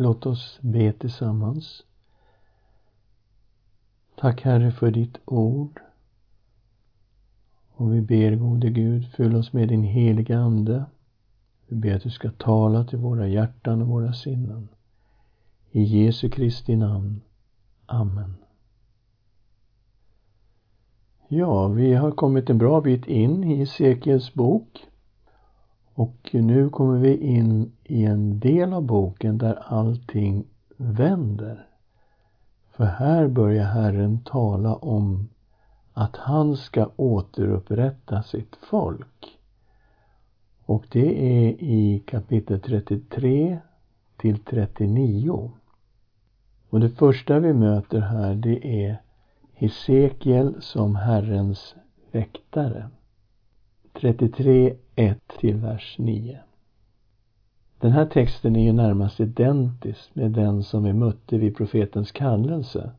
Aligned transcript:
Låt 0.00 0.26
oss 0.26 0.58
be 0.62 0.92
tillsammans. 0.92 1.84
Tack 4.16 4.42
Herre 4.42 4.72
för 4.72 4.90
ditt 4.90 5.18
ord. 5.24 5.80
Och 7.70 7.94
vi 7.94 8.00
ber 8.00 8.34
gode 8.34 8.70
Gud, 8.70 9.06
fyll 9.12 9.36
oss 9.36 9.52
med 9.52 9.68
din 9.68 9.82
heliga 9.82 10.38
Ande. 10.38 10.84
Vi 11.66 11.76
ber 11.76 11.94
att 11.94 12.02
du 12.02 12.10
ska 12.10 12.30
tala 12.30 12.84
till 12.84 12.98
våra 12.98 13.26
hjärtan 13.26 13.82
och 13.82 13.88
våra 13.88 14.12
sinnen. 14.12 14.68
I 15.70 15.82
Jesu 15.82 16.28
Kristi 16.28 16.76
namn. 16.76 17.20
Amen. 17.86 18.34
Ja, 21.28 21.68
vi 21.68 21.94
har 21.94 22.10
kommit 22.10 22.50
en 22.50 22.58
bra 22.58 22.80
bit 22.80 23.06
in 23.06 23.44
i 23.44 23.66
Sekels 23.66 24.34
bok. 24.34 24.86
Och 25.94 26.30
nu 26.32 26.68
kommer 26.68 26.98
vi 26.98 27.16
in 27.16 27.72
i 27.90 28.04
en 28.04 28.38
del 28.40 28.72
av 28.72 28.82
boken 28.82 29.38
där 29.38 29.54
allting 29.66 30.44
vänder. 30.76 31.66
För 32.70 32.84
här 32.84 33.28
börjar 33.28 33.64
Herren 33.64 34.24
tala 34.24 34.74
om 34.74 35.28
att 35.92 36.16
han 36.16 36.56
ska 36.56 36.90
återupprätta 36.96 38.22
sitt 38.22 38.56
folk. 38.56 39.38
Och 40.64 40.84
det 40.90 41.22
är 41.26 41.62
i 41.62 42.02
kapitel 42.06 42.60
33 42.60 43.58
till 44.16 44.38
39. 44.38 45.50
Och 46.70 46.80
det 46.80 46.90
första 46.90 47.38
vi 47.38 47.52
möter 47.52 48.00
här 48.00 48.34
det 48.34 48.86
är 48.86 49.02
Hesekiel 49.52 50.62
som 50.62 50.96
Herrens 50.96 51.74
väktare. 52.12 52.90
33.1 53.94 55.14
till 55.40 55.56
vers 55.56 55.96
9. 55.98 56.40
Den 57.80 57.92
här 57.92 58.06
texten 58.06 58.56
är 58.56 58.64
ju 58.64 58.72
närmast 58.72 59.20
identisk 59.20 60.14
med 60.14 60.30
den 60.30 60.62
som 60.62 60.84
vi 60.84 60.92
mötte 60.92 61.38
vid 61.38 61.56
profetens 61.56 62.12
kallelse. 62.12 62.90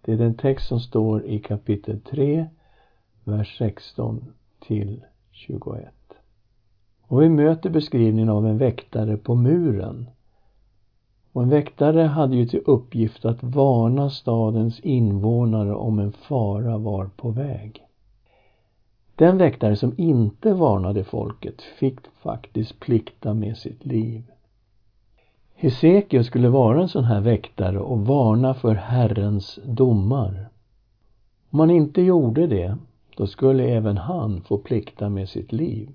Det 0.00 0.12
är 0.12 0.16
den 0.16 0.34
text 0.34 0.68
som 0.68 0.80
står 0.80 1.26
i 1.26 1.38
kapitel 1.38 2.00
3, 2.00 2.46
vers 3.24 3.58
16 3.58 4.32
till 4.60 5.04
21. 5.30 5.88
Och 7.02 7.22
vi 7.22 7.28
möter 7.28 7.70
beskrivningen 7.70 8.28
av 8.28 8.46
en 8.46 8.58
väktare 8.58 9.16
på 9.16 9.34
muren. 9.34 10.10
Och 11.32 11.42
en 11.42 11.48
väktare 11.48 12.00
hade 12.00 12.36
ju 12.36 12.46
till 12.46 12.62
uppgift 12.66 13.24
att 13.24 13.42
varna 13.42 14.10
stadens 14.10 14.80
invånare 14.80 15.74
om 15.74 15.98
en 15.98 16.12
fara 16.12 16.78
var 16.78 17.10
på 17.16 17.30
väg. 17.30 17.86
Den 19.16 19.38
väktare 19.38 19.76
som 19.76 19.94
inte 19.96 20.54
varnade 20.54 21.04
folket 21.04 21.62
fick 21.62 22.00
faktiskt 22.22 22.80
plikta 22.80 23.34
med 23.34 23.56
sitt 23.56 23.86
liv. 23.86 24.22
Hesekiel 25.54 26.24
skulle 26.24 26.48
vara 26.48 26.82
en 26.82 26.88
sån 26.88 27.04
här 27.04 27.20
väktare 27.20 27.78
och 27.78 28.06
varna 28.06 28.54
för 28.54 28.74
Herrens 28.74 29.58
domar. 29.64 30.48
Om 31.50 31.60
han 31.60 31.70
inte 31.70 32.02
gjorde 32.02 32.46
det, 32.46 32.76
då 33.16 33.26
skulle 33.26 33.64
även 33.64 33.96
han 33.96 34.42
få 34.42 34.58
plikta 34.58 35.08
med 35.08 35.28
sitt 35.28 35.52
liv. 35.52 35.88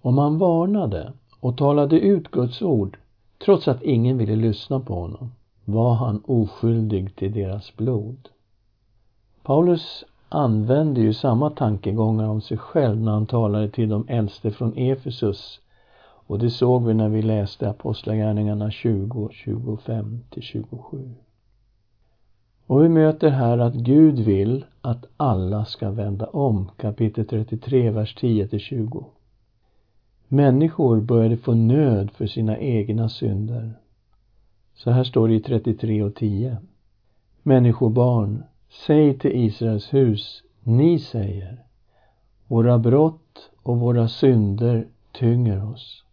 Om 0.00 0.18
han 0.18 0.38
varnade 0.38 1.12
och 1.40 1.56
talade 1.56 2.00
ut 2.00 2.30
Guds 2.30 2.62
ord, 2.62 2.98
trots 3.44 3.68
att 3.68 3.82
ingen 3.82 4.18
ville 4.18 4.36
lyssna 4.36 4.80
på 4.80 4.94
honom, 4.94 5.32
var 5.64 5.94
han 5.94 6.22
oskyldig 6.26 7.16
till 7.16 7.32
deras 7.32 7.76
blod. 7.76 8.28
Paulus 9.42 10.04
använde 10.28 11.00
ju 11.00 11.12
samma 11.12 11.50
tankegångar 11.50 12.28
om 12.28 12.40
sig 12.40 12.58
själv 12.58 13.00
när 13.00 13.12
han 13.12 13.26
talade 13.26 13.68
till 13.68 13.88
de 13.88 14.08
äldste 14.08 14.50
från 14.50 14.76
Efesus. 14.76 15.60
Och 16.28 16.38
det 16.38 16.50
såg 16.50 16.86
vi 16.86 16.94
när 16.94 17.08
vi 17.08 17.22
läste 17.22 17.70
Apostlagärningarna 17.70 18.70
20, 18.70 19.28
25 19.32 20.20
till 20.30 20.42
27. 20.42 21.14
Och 22.66 22.84
vi 22.84 22.88
möter 22.88 23.30
här 23.30 23.58
att 23.58 23.74
Gud 23.74 24.18
vill 24.18 24.64
att 24.80 25.04
alla 25.16 25.64
ska 25.64 25.90
vända 25.90 26.26
om, 26.26 26.70
kapitel 26.76 27.26
33, 27.26 27.90
vers 27.90 28.14
10 28.14 28.48
till 28.48 28.60
20. 28.60 29.04
Människor 30.28 31.00
började 31.00 31.36
få 31.36 31.54
nöd 31.54 32.10
för 32.10 32.26
sina 32.26 32.58
egna 32.58 33.08
synder. 33.08 33.72
Så 34.74 34.90
här 34.90 35.04
står 35.04 35.28
det 35.28 35.34
i 35.34 35.40
33 35.40 36.02
och 36.02 36.14
10. 36.14 36.56
Människobarn, 37.42 38.42
Säg 38.84 39.18
till 39.18 39.44
Israels 39.44 39.94
hus, 39.94 40.42
ni 40.62 40.98
säger, 40.98 41.64
våra 42.46 42.78
brott 42.78 43.50
och 43.62 43.78
våra 43.78 44.08
synder 44.08 44.86
tynger 45.12 45.72
oss 45.72 46.04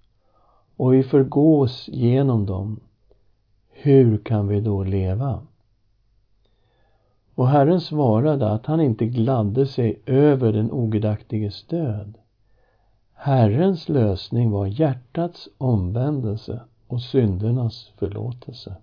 och 0.78 0.94
vi 0.94 1.04
förgås 1.04 1.90
genom 1.92 2.46
dem. 2.46 2.80
Hur 3.70 4.18
kan 4.18 4.48
vi 4.48 4.62
då 4.62 4.84
leva? 4.84 5.42
Och 7.36 7.48
Herren 7.48 7.82
svarade 7.82 8.52
att 8.52 8.66
han 8.66 8.82
inte 8.82 9.06
gladde 9.06 9.66
sig 9.66 10.00
över 10.06 10.54
den 10.54 10.72
ogudaktiges 10.72 11.64
död. 11.64 12.18
Herrens 13.14 13.90
lösning 13.90 14.52
var 14.52 14.66
hjärtats 14.66 15.50
omvändelse 15.58 16.62
och 16.88 17.02
syndernas 17.02 17.92
förlåtelse. 17.98 18.76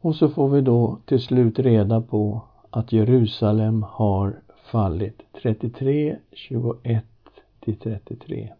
Och 0.00 0.14
så 0.16 0.28
får 0.28 0.48
vi 0.48 0.60
då 0.60 0.98
till 1.06 1.20
slut 1.20 1.58
reda 1.58 2.00
på 2.00 2.42
att 2.70 2.92
Jerusalem 2.92 3.82
har 3.88 4.40
fallit. 4.64 5.22
33, 5.42 6.16
21 6.32 7.04
till 7.60 7.76
33. 7.76 8.52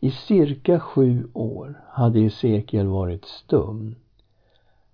I 0.00 0.10
cirka 0.10 0.80
sju 0.80 1.28
år 1.32 1.80
hade 1.88 2.20
Esekiel 2.20 2.86
varit 2.86 3.24
stum. 3.24 3.94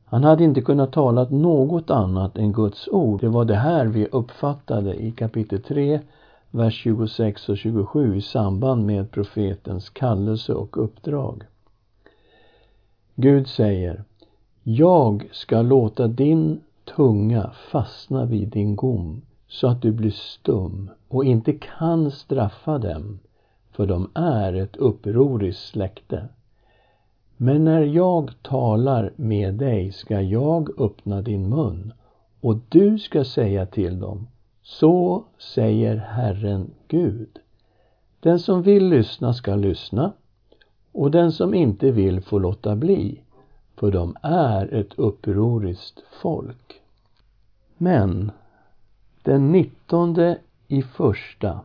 Han 0.04 0.24
hade 0.24 0.44
inte 0.44 0.62
kunnat 0.62 0.92
tala 0.92 1.28
något 1.28 1.90
annat 1.90 2.38
än 2.38 2.52
Guds 2.52 2.88
ord. 2.88 3.20
Det 3.20 3.28
var 3.28 3.44
det 3.44 3.54
här 3.54 3.86
vi 3.86 4.06
uppfattade 4.06 4.94
i 4.94 5.12
kapitel 5.12 5.62
3, 5.62 6.00
vers 6.50 6.74
26 6.74 7.48
och 7.48 7.58
27 7.58 8.16
i 8.16 8.20
samband 8.20 8.86
med 8.86 9.10
profetens 9.10 9.90
kallelse 9.90 10.52
och 10.52 10.84
uppdrag. 10.84 11.44
Gud 13.14 13.48
säger 13.48 14.04
Jag 14.62 15.28
ska 15.32 15.62
låta 15.62 16.08
din 16.08 16.60
tunga 16.96 17.50
fastna 17.70 18.24
vid 18.24 18.48
din 18.48 18.76
gom 18.76 19.22
så 19.48 19.68
att 19.68 19.82
du 19.82 19.92
blir 19.92 20.10
stum 20.10 20.90
och 21.08 21.24
inte 21.24 21.52
kan 21.52 22.10
straffa 22.10 22.78
dem, 22.78 23.18
för 23.72 23.86
de 23.86 24.10
är 24.14 24.52
ett 24.52 24.76
upproriskt 24.76 25.68
släkte. 25.68 26.28
Men 27.36 27.64
när 27.64 27.82
jag 27.82 28.30
talar 28.42 29.12
med 29.16 29.54
dig 29.54 29.92
ska 29.92 30.20
jag 30.20 30.80
öppna 30.80 31.22
din 31.22 31.48
mun 31.48 31.92
och 32.40 32.56
du 32.68 32.98
ska 32.98 33.24
säga 33.24 33.66
till 33.66 34.00
dem, 34.00 34.26
så 34.62 35.24
säger 35.38 35.96
Herren 35.96 36.70
Gud. 36.88 37.38
Den 38.20 38.38
som 38.38 38.62
vill 38.62 38.88
lyssna 38.88 39.34
ska 39.34 39.54
lyssna 39.54 40.12
och 40.92 41.10
den 41.10 41.32
som 41.32 41.54
inte 41.54 41.90
vill 41.90 42.20
får 42.20 42.40
låta 42.40 42.76
bli, 42.76 43.20
för 43.76 43.90
de 43.90 44.16
är 44.22 44.74
ett 44.74 44.98
upproriskt 44.98 46.02
folk. 46.22 46.79
Men 47.82 48.30
den 49.22 49.52
19 49.52 50.16
i 50.68 50.82
första 50.82 51.60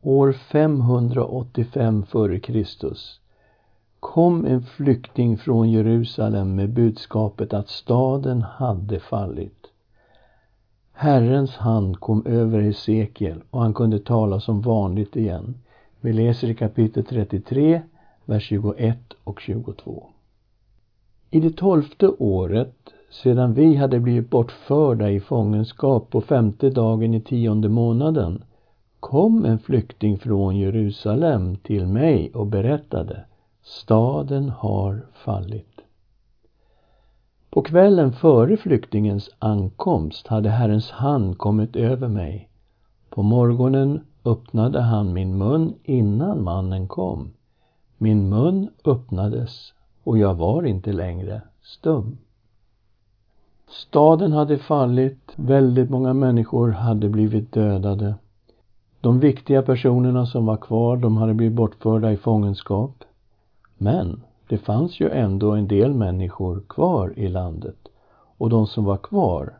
år 0.00 0.32
585 0.32 2.04
f.Kr. 2.08 2.64
kom 4.00 4.44
en 4.44 4.62
flykting 4.62 5.38
från 5.38 5.70
Jerusalem 5.70 6.54
med 6.54 6.70
budskapet 6.70 7.54
att 7.54 7.68
staden 7.68 8.42
hade 8.42 9.00
fallit. 9.00 9.66
Herrens 10.92 11.56
hand 11.56 12.00
kom 12.00 12.26
över 12.26 12.60
Hesekiel 12.60 13.42
och 13.50 13.60
han 13.60 13.74
kunde 13.74 13.98
tala 13.98 14.40
som 14.40 14.60
vanligt 14.60 15.16
igen. 15.16 15.54
Vi 16.00 16.12
läser 16.12 16.50
i 16.50 16.54
kapitel 16.54 17.04
33, 17.04 17.82
vers 18.24 18.42
21 18.42 18.98
och 19.24 19.40
22. 19.40 20.06
I 21.30 21.40
det 21.40 21.56
tolfte 21.56 22.08
året 22.08 22.92
sedan 23.12 23.54
vi 23.54 23.76
hade 23.76 24.00
blivit 24.00 24.30
bortförda 24.30 25.10
i 25.10 25.20
fångenskap 25.20 26.10
på 26.10 26.20
femte 26.20 26.70
dagen 26.70 27.14
i 27.14 27.20
tionde 27.20 27.68
månaden 27.68 28.44
kom 29.00 29.44
en 29.44 29.58
flykting 29.58 30.18
från 30.18 30.56
Jerusalem 30.56 31.56
till 31.56 31.86
mig 31.86 32.30
och 32.34 32.46
berättade 32.46 33.24
Staden 33.62 34.48
har 34.48 35.06
fallit. 35.12 35.80
På 37.50 37.62
kvällen 37.62 38.12
före 38.12 38.56
flyktingens 38.56 39.30
ankomst 39.38 40.26
hade 40.26 40.48
Herrens 40.50 40.90
hand 40.90 41.38
kommit 41.38 41.76
över 41.76 42.08
mig. 42.08 42.48
På 43.10 43.22
morgonen 43.22 44.00
öppnade 44.24 44.80
han 44.80 45.12
min 45.12 45.38
mun 45.38 45.74
innan 45.84 46.42
mannen 46.44 46.88
kom. 46.88 47.32
Min 47.98 48.28
mun 48.28 48.68
öppnades 48.84 49.72
och 50.04 50.18
jag 50.18 50.34
var 50.34 50.62
inte 50.62 50.92
längre 50.92 51.42
stum. 51.62 52.18
Staden 53.72 54.32
hade 54.32 54.58
fallit, 54.58 55.32
väldigt 55.36 55.90
många 55.90 56.12
människor 56.12 56.70
hade 56.70 57.08
blivit 57.08 57.52
dödade. 57.52 58.14
De 59.00 59.20
viktiga 59.20 59.62
personerna 59.62 60.26
som 60.26 60.46
var 60.46 60.56
kvar, 60.56 60.96
de 60.96 61.16
hade 61.16 61.34
blivit 61.34 61.56
bortförda 61.56 62.12
i 62.12 62.16
fångenskap. 62.16 63.04
Men 63.78 64.22
det 64.48 64.58
fanns 64.58 65.00
ju 65.00 65.10
ändå 65.10 65.52
en 65.52 65.68
del 65.68 65.94
människor 65.94 66.62
kvar 66.68 67.12
i 67.16 67.28
landet. 67.28 67.88
Och 68.38 68.50
de 68.50 68.66
som 68.66 68.84
var 68.84 68.96
kvar, 68.96 69.58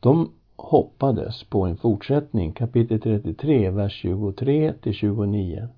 de 0.00 0.30
hoppades 0.56 1.44
på 1.44 1.62
en 1.62 1.76
fortsättning, 1.76 2.52
kapitel 2.52 3.00
33, 3.00 3.70
vers 3.70 3.92
23 3.92 4.72
till 4.72 4.94
29. 4.94 5.68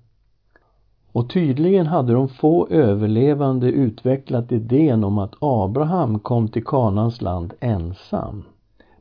Och 1.15 1.29
tydligen 1.29 1.87
hade 1.87 2.13
de 2.13 2.27
få 2.27 2.67
överlevande 2.67 3.67
utvecklat 3.67 4.51
idén 4.51 5.03
om 5.03 5.17
att 5.17 5.35
Abraham 5.39 6.19
kom 6.19 6.47
till 6.47 6.65
Kanans 6.65 7.21
land 7.21 7.53
ensam. 7.59 8.43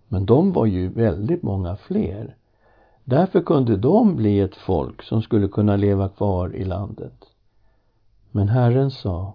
Men 0.08 0.26
de 0.26 0.52
var 0.52 0.66
ju 0.66 0.88
väldigt 0.88 1.43
många 1.43 1.76
fler. 1.76 2.37
Därför 3.05 3.40
kunde 3.40 3.76
de 3.76 4.16
bli 4.16 4.40
ett 4.40 4.56
folk 4.56 5.02
som 5.02 5.22
skulle 5.22 5.49
kunna 5.49 5.76
leva 5.76 6.08
kvar 6.08 6.55
i 6.55 6.64
landet. 6.64 7.25
Men 8.31 8.49
Herren 8.49 8.90
sa 8.90 9.32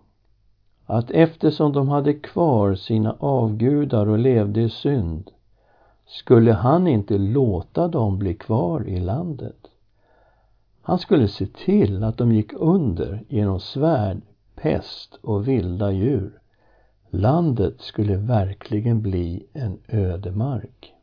att 0.85 1.11
eftersom 1.11 1.73
de 1.73 1.89
hade 1.89 2.13
kvar 2.13 2.75
sina 2.75 3.15
avgudar 3.19 4.07
och 4.07 4.19
levde 4.19 4.61
i 4.61 4.69
synd 4.69 5.31
skulle 6.07 6.53
han 6.53 6.87
inte 6.87 7.17
låta 7.17 7.87
dem 7.87 8.19
bli 8.19 8.33
kvar 8.33 8.87
i 8.87 8.99
landet. 8.99 9.69
Han 10.81 10.99
skulle 10.99 11.27
se 11.27 11.45
till 11.45 12.03
att 12.03 12.17
de 12.17 12.31
gick 12.31 12.53
under 12.53 13.23
genom 13.27 13.59
svärd, 13.59 14.21
pest 14.55 15.19
och 15.21 15.47
vilda 15.47 15.91
djur. 15.91 16.39
Landet 17.09 17.81
skulle 17.81 18.15
verkligen 18.15 19.01
bli 19.01 19.45
en 19.53 19.77
ödemark. 19.87 20.93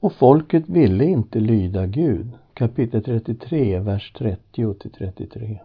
Och 0.00 0.12
folket 0.12 0.68
ville 0.68 1.04
inte 1.04 1.40
lyda 1.40 1.86
Gud. 1.86 2.30
Kapitel 2.54 3.02
33, 3.02 3.78
vers 3.78 4.12
30 4.12 4.74
till 4.74 4.90
33. 4.90 5.60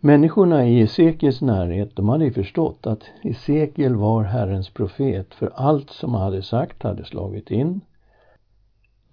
Människorna 0.00 0.66
i 0.68 0.80
Esekiels 0.80 1.40
närhet, 1.40 1.96
de 1.96 2.08
hade 2.08 2.24
ju 2.24 2.32
förstått 2.32 2.86
att 2.86 3.02
Esekiel 3.22 3.94
var 3.96 4.22
Herrens 4.22 4.70
profet 4.70 5.34
för 5.34 5.52
allt 5.54 5.90
som 5.90 6.14
han 6.14 6.22
hade 6.22 6.42
sagt 6.42 6.82
hade 6.82 7.04
slagit 7.04 7.50
in. 7.50 7.80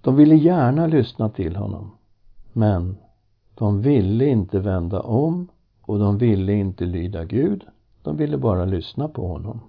De 0.02 0.16
ville 0.16 0.36
gärna 0.36 0.88
lyssna 0.88 1.30
till 1.30 1.56
honom. 1.56 1.92
Men 2.58 2.98
de 3.56 3.82
ville 3.82 4.26
inte 4.26 4.60
vända 4.60 5.02
om 5.02 5.48
och 5.82 6.00
de 6.00 6.18
ville 6.18 6.54
inte 6.54 6.86
lyda 6.86 7.26
Gud. 7.26 7.66
De 8.02 8.18
ville 8.18 8.38
bara 8.38 8.66
lyssna 8.66 9.08
på 9.08 9.28
honom. 9.28 9.60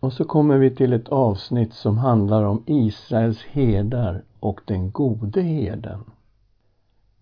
Och 0.00 0.12
så 0.12 0.24
kommer 0.24 0.58
vi 0.58 0.70
till 0.70 0.92
ett 0.92 1.08
avsnitt 1.08 1.74
som 1.74 1.98
handlar 1.98 2.44
om 2.44 2.62
Israels 2.66 3.42
herdar 3.42 4.22
och 4.40 4.60
den 4.64 4.90
gode 4.90 5.42
herden. 5.42 6.04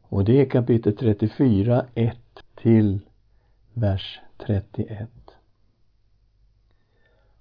Och 0.03 0.25
det 0.25 0.41
är 0.41 0.51
kapitel 0.51 0.97
34, 0.97 1.85
1 1.95 2.19
till 2.55 3.01
vers 3.73 4.21
31. 4.47 5.11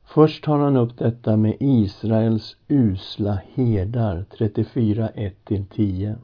Först 0.03 0.43
tar 0.43 0.59
han 0.59 0.77
upp 0.77 0.97
detta 0.97 1.37
med 1.37 1.57
Israels 1.59 2.57
usla 2.67 3.41
herdar, 3.53 4.25
34, 4.37 5.09
1 5.09 5.45
till 5.45 5.65
10. 5.65 6.15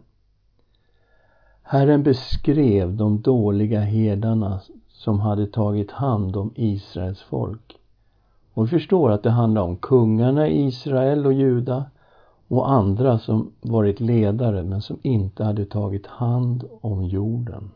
Herren 1.69 2.03
beskrev 2.03 2.95
de 2.95 3.21
dåliga 3.21 3.79
herdarna 3.79 4.59
som 4.87 5.19
hade 5.19 5.47
tagit 5.47 5.91
hand 5.91 6.35
om 6.35 6.51
Israels 6.55 7.21
folk. 7.21 7.77
Och 8.53 8.63
vi 8.63 8.67
förstår 8.67 9.11
att 9.11 9.23
det 9.23 9.29
handlar 9.29 9.61
om 9.61 9.77
kungarna 9.77 10.47
i 10.47 10.65
Israel 10.65 11.25
och 11.25 11.33
Juda 11.33 11.85
och 12.47 12.71
andra 12.71 13.19
som 13.19 13.51
varit 13.61 13.99
ledare 13.99 14.63
men 14.63 14.81
som 14.81 14.99
inte 15.01 15.43
hade 15.43 15.65
tagit 15.65 16.07
hand 16.07 16.63
om 16.81 17.03
jorden. 17.03 17.71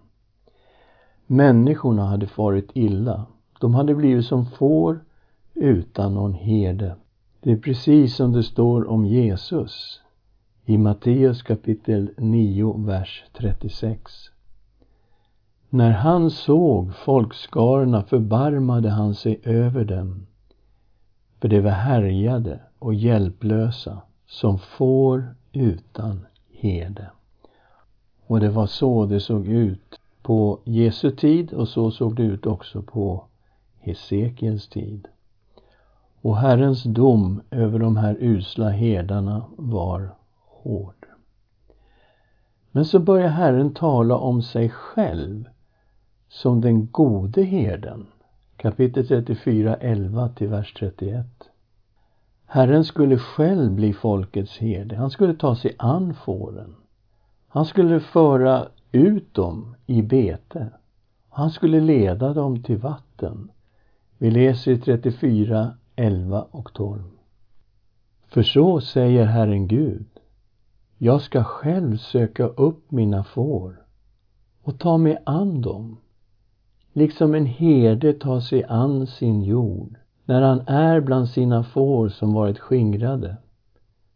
Människorna 1.27 2.05
hade 2.05 2.27
farit 2.27 2.69
illa. 2.73 3.25
De 3.59 3.75
hade 3.75 3.95
blivit 3.95 4.25
som 4.25 4.45
får 4.45 4.99
utan 5.53 6.13
någon 6.13 6.33
herde. 6.33 6.95
Det 7.39 7.51
är 7.51 7.57
precis 7.57 8.15
som 8.15 8.31
det 8.31 8.43
står 8.43 8.89
om 8.89 9.05
Jesus 9.05 10.01
i 10.65 10.77
Matteus 10.77 11.41
kapitel 11.41 12.09
9, 12.17 12.73
vers 12.77 13.23
36. 13.33 14.11
När 15.69 15.91
han 15.91 16.31
såg 16.31 16.95
folkskarorna 16.95 18.03
förbarmade 18.03 18.89
han 18.89 19.15
sig 19.15 19.39
över 19.43 19.85
dem, 19.85 20.27
för 21.39 21.47
de 21.47 21.61
var 21.61 21.71
härjade 21.71 22.59
och 22.79 22.93
hjälplösa 22.93 24.01
som 24.27 24.59
får 24.59 25.35
utan 25.51 26.25
herde. 26.53 27.09
Och 28.27 28.39
det 28.39 28.49
var 28.49 28.67
så 28.67 29.05
det 29.05 29.19
såg 29.19 29.47
ut 29.47 29.99
på 30.21 30.59
Jesu 30.63 31.11
tid 31.11 31.53
och 31.53 31.67
så 31.67 31.91
såg 31.91 32.15
det 32.15 32.23
ut 32.23 32.45
också 32.45 32.81
på 32.81 33.23
Hesekiels 33.79 34.67
tid. 34.67 35.07
Och 36.21 36.37
Herrens 36.37 36.83
dom 36.83 37.41
över 37.51 37.79
de 37.79 37.97
här 37.97 38.17
usla 38.19 38.69
herdarna 38.69 39.45
var 39.57 40.15
hård. 40.63 41.05
Men 42.71 42.85
så 42.85 42.99
börjar 42.99 43.27
Herren 43.27 43.73
tala 43.73 44.15
om 44.15 44.41
sig 44.41 44.69
själv 44.69 45.49
som 46.29 46.61
den 46.61 46.87
gode 46.91 47.43
herden. 47.43 48.07
Kapitel 48.57 49.07
34, 49.07 49.75
11 49.75 50.29
till 50.29 50.47
vers 50.47 50.73
31. 50.73 51.25
Herren 52.45 52.83
skulle 52.83 53.17
själv 53.17 53.71
bli 53.71 53.93
folkets 53.93 54.57
herde. 54.57 54.95
Han 54.95 55.09
skulle 55.09 55.33
ta 55.33 55.55
sig 55.55 55.75
an 55.77 56.13
fåren. 56.13 56.75
Han 57.47 57.65
skulle 57.65 57.99
föra 57.99 58.67
ut 58.91 59.33
dem 59.33 59.75
i 59.85 60.01
bete. 60.01 60.69
Han 61.29 61.51
skulle 61.51 61.79
leda 61.79 62.33
dem 62.33 62.63
till 62.63 62.77
vatten. 62.77 63.51
Vi 64.17 64.31
läser 64.31 64.71
i 64.71 64.77
34, 64.77 65.73
11 65.95 66.45
och 66.51 66.73
12. 66.73 67.01
För 68.27 68.43
så 68.43 68.81
säger 68.81 69.25
Herren 69.25 69.67
Gud 69.67 70.20
jag 71.03 71.21
ska 71.21 71.43
själv 71.43 71.97
söka 71.97 72.47
upp 72.47 72.91
mina 72.91 73.23
får 73.23 73.81
och 74.63 74.79
ta 74.79 74.97
mig 74.97 75.17
an 75.25 75.61
dem, 75.61 75.97
liksom 76.93 77.35
en 77.35 77.45
herde 77.45 78.13
tar 78.13 78.39
sig 78.39 78.63
an 78.63 79.07
sin 79.07 79.43
jord 79.43 79.95
när 80.25 80.41
han 80.41 80.63
är 80.67 80.99
bland 80.99 81.29
sina 81.29 81.63
får 81.63 82.09
som 82.09 82.33
varit 82.33 82.59
skingrade. 82.59 83.37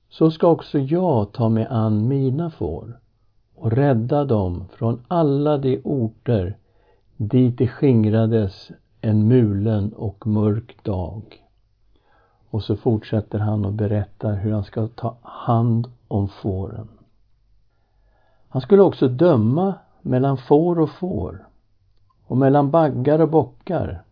Så 0.09 0.31
ska 0.31 0.47
också 0.47 0.79
jag 0.79 1.31
ta 1.31 1.49
mig 1.49 1.67
an 1.69 2.07
mina 2.07 2.49
får 2.49 2.99
och 3.55 3.71
rädda 3.71 4.25
dem 4.25 4.65
från 4.73 5.01
alla 5.07 5.57
de 5.57 5.81
orter 5.83 6.57
dit 7.17 7.57
de 7.57 7.67
skingrades 7.67 8.71
en 9.01 9.27
mulen 9.27 9.93
och 9.93 10.27
mörk 10.27 10.83
dag. 10.83 11.23
Och 12.49 12.63
så 12.63 12.75
fortsätter 12.75 13.39
han 13.39 13.65
och 13.65 13.73
berättar 13.73 14.33
hur 14.35 14.51
han 14.51 14.63
ska 14.63 14.87
ta 14.87 15.17
hand 15.21 15.87
om 16.07 16.27
fåren. 16.27 16.87
Han 18.49 18.61
skulle 18.61 18.81
också 18.81 19.07
döma 19.07 19.73
mellan 20.01 20.37
får 20.37 20.79
och 20.79 20.89
får 20.89 21.47
och 22.27 22.37
mellan 22.37 22.71
baggar 22.71 23.19
och 23.19 23.29
bockar. 23.29 24.03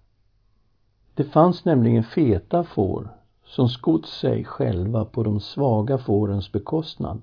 Det 1.14 1.24
fanns 1.24 1.66
nämligen 1.66 2.04
feta 2.04 2.64
får 2.64 3.10
som 3.46 3.70
skott 3.70 4.06
sig 4.06 4.46
själva 4.46 5.06
på 5.06 5.24
de 5.24 5.40
svaga 5.40 5.98
fårens 5.98 6.52
bekostnad. 6.52 7.22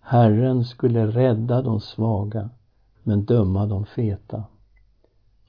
Herren 0.00 0.64
skulle 0.64 1.06
rädda 1.06 1.62
de 1.62 1.80
svaga 1.80 2.50
men 3.02 3.24
döma 3.24 3.66
de 3.66 3.86
feta. 3.86 4.44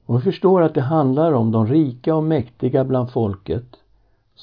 Och 0.06 0.18
vi 0.18 0.22
förstår 0.22 0.62
att 0.62 0.74
det 0.74 0.82
handlar 0.82 1.34
om 1.34 1.52
de 1.52 1.68
rika 1.68 2.16
och 2.16 2.24
mäktiga 2.24 2.84
bland 2.84 3.12
folket 3.12 3.83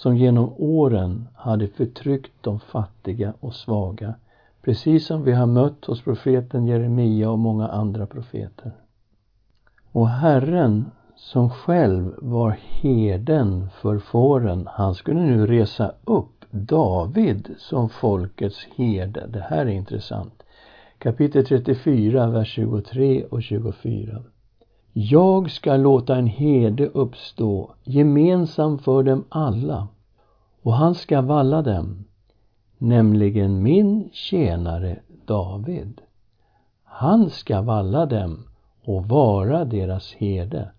som 0.03 0.17
genom 0.17 0.53
åren 0.57 1.29
hade 1.35 1.69
förtryckt 1.69 2.33
de 2.41 2.61
fattiga 2.61 3.35
och 3.41 3.55
svaga 3.55 4.15
precis 4.63 5.07
som 5.07 5.25
vi 5.25 5.33
har 5.33 5.47
mött 5.47 5.85
hos 5.85 6.03
profeten 6.03 6.67
Jeremia 6.67 7.31
och 7.31 7.39
många 7.39 7.69
andra 7.69 8.07
profeter. 8.07 8.73
Och 9.93 10.09
Herren 10.09 10.91
som 11.17 11.51
själv 11.51 12.15
var 12.19 12.51
herden 12.61 13.69
för 13.71 13.99
fåren, 13.99 14.69
han 14.73 14.95
skulle 14.95 15.21
nu 15.21 15.47
resa 15.47 15.93
upp 16.05 16.45
David 16.51 17.55
som 17.59 17.89
folkets 17.89 18.67
herde. 18.77 19.27
Det 19.29 19.47
här 19.51 19.67
är 19.67 19.71
intressant. 19.71 20.43
Kapitel 20.99 21.47
34, 21.47 22.27
vers 22.27 22.49
23 22.49 23.25
och 23.25 23.43
24. 23.43 24.23
Jag 24.93 25.51
ska 25.51 25.77
låta 25.77 26.17
en 26.17 26.27
herde 26.27 26.87
uppstå 26.87 27.71
gemensam 27.85 28.79
för 28.79 29.03
dem 29.03 29.25
alla 29.29 29.89
och 30.63 30.75
han 30.75 30.95
ska 30.95 31.21
valla 31.21 31.63
dem, 31.63 32.05
nämligen 32.79 33.63
min 33.63 34.11
tjänare 34.13 34.99
David. 35.25 36.01
Han 36.85 37.31
ska 37.31 37.61
valla 37.63 38.07
dem 38.07 38.45
och 38.85 39.09
vara 39.09 39.65
deras 39.65 40.13
herde. 40.13 40.71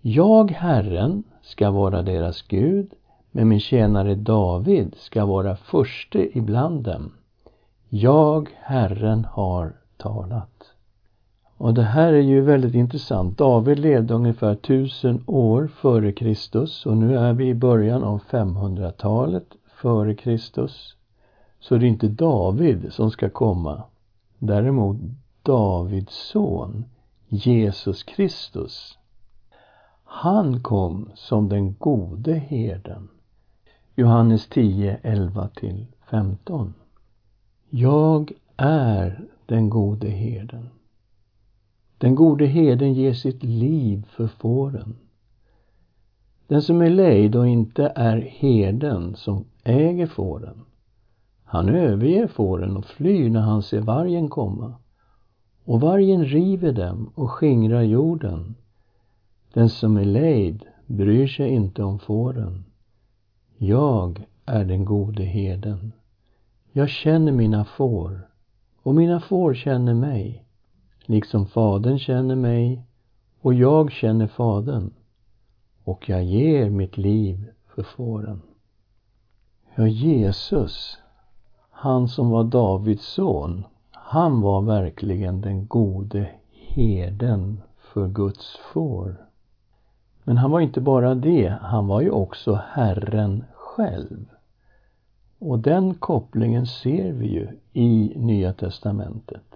Jag, 0.00 0.50
Herren, 0.50 1.22
ska 1.42 1.70
vara 1.70 2.02
deras 2.02 2.42
Gud, 2.42 2.90
men 3.30 3.48
min 3.48 3.60
tjänare 3.60 4.14
David 4.14 4.94
ska 4.98 5.24
vara 5.24 5.56
förste 5.56 6.38
ibland 6.38 6.82
dem. 6.84 7.12
Jag, 7.88 8.48
Herren, 8.60 9.24
har 9.24 9.72
talat. 9.96 10.55
Och 11.58 11.74
det 11.74 11.82
här 11.82 12.12
är 12.12 12.20
ju 12.20 12.40
väldigt 12.40 12.74
intressant. 12.74 13.38
David 13.38 13.78
levde 13.78 14.14
ungefär 14.14 14.54
tusen 14.54 15.24
år 15.26 15.66
före 15.66 16.12
Kristus 16.12 16.86
och 16.86 16.96
nu 16.96 17.18
är 17.18 17.32
vi 17.32 17.48
i 17.48 17.54
början 17.54 18.04
av 18.04 18.22
500-talet 18.22 19.46
före 19.66 20.14
Kristus. 20.14 20.96
Så 21.60 21.76
det 21.76 21.86
är 21.86 21.88
inte 21.88 22.08
David 22.08 22.92
som 22.92 23.10
ska 23.10 23.30
komma. 23.30 23.82
Däremot 24.38 24.96
Davids 25.42 26.14
son, 26.14 26.84
Jesus 27.28 28.02
Kristus. 28.02 28.98
Han 30.04 30.62
kom 30.62 31.10
som 31.14 31.48
den 31.48 31.74
gode 31.78 32.34
herden. 32.34 33.08
Johannes 33.94 34.48
10, 34.48 34.98
11 35.02 35.48
till 35.48 35.86
15. 36.10 36.74
Jag 37.70 38.32
är 38.56 39.24
den 39.46 39.70
gode 39.70 40.08
herden. 40.08 40.68
Den 41.98 42.14
gode 42.14 42.46
herden 42.46 42.94
ger 42.94 43.12
sitt 43.12 43.42
liv 43.42 44.06
för 44.10 44.26
fåren. 44.26 44.96
Den 46.46 46.62
som 46.62 46.80
är 46.82 46.90
lejd 46.90 47.36
och 47.36 47.48
inte 47.48 47.92
är 47.96 48.20
herden 48.20 49.14
som 49.16 49.44
äger 49.64 50.06
fåren, 50.06 50.64
han 51.48 51.68
överger 51.68 52.26
fåren 52.26 52.76
och 52.76 52.84
flyr 52.84 53.30
när 53.30 53.40
han 53.40 53.62
ser 53.62 53.80
vargen 53.80 54.28
komma. 54.28 54.74
Och 55.64 55.80
vargen 55.80 56.24
river 56.24 56.72
dem 56.72 57.10
och 57.14 57.30
skingrar 57.30 57.82
jorden. 57.82 58.54
Den 59.52 59.68
som 59.68 59.96
är 59.96 60.04
lejd 60.04 60.64
bryr 60.86 61.26
sig 61.26 61.48
inte 61.50 61.82
om 61.82 61.98
fåren. 61.98 62.64
Jag 63.56 64.26
är 64.46 64.64
den 64.64 64.84
gode 64.84 65.22
herden. 65.22 65.92
Jag 66.72 66.88
känner 66.88 67.32
mina 67.32 67.64
får 67.64 68.28
och 68.82 68.94
mina 68.94 69.20
får 69.20 69.54
känner 69.54 69.94
mig, 69.94 70.45
liksom 71.08 71.46
Fadern 71.46 71.98
känner 71.98 72.36
mig 72.36 72.82
och 73.40 73.54
jag 73.54 73.92
känner 73.92 74.26
Fadern 74.26 74.90
och 75.84 76.08
jag 76.08 76.24
ger 76.24 76.70
mitt 76.70 76.96
liv 76.96 77.46
för 77.74 77.82
fåren. 77.82 78.42
Ja, 79.74 79.86
Jesus, 79.86 80.98
han 81.70 82.08
som 82.08 82.30
var 82.30 82.44
Davids 82.44 83.06
son, 83.06 83.64
han 83.92 84.40
var 84.40 84.62
verkligen 84.62 85.40
den 85.40 85.66
gode 85.66 86.28
herden 86.50 87.60
för 87.78 88.08
Guds 88.08 88.56
får. 88.72 89.26
Men 90.24 90.36
han 90.36 90.50
var 90.50 90.60
inte 90.60 90.80
bara 90.80 91.14
det, 91.14 91.58
han 91.62 91.86
var 91.86 92.00
ju 92.00 92.10
också 92.10 92.60
Herren 92.68 93.44
själv. 93.54 94.26
Och 95.38 95.58
den 95.58 95.94
kopplingen 95.94 96.66
ser 96.66 97.12
vi 97.12 97.26
ju 97.26 97.48
i 97.72 98.12
Nya 98.16 98.52
Testamentet. 98.52 99.55